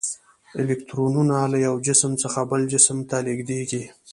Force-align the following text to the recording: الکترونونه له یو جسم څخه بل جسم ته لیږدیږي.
الکترونونه 0.61 1.37
له 1.51 1.57
یو 1.67 1.75
جسم 1.87 2.11
څخه 2.23 2.39
بل 2.51 2.61
جسم 2.73 2.97
ته 3.09 3.17
لیږدیږي. 3.25 3.83